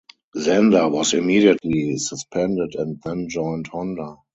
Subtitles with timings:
[0.35, 4.15] Zander was immediately suspended and then joined Honda.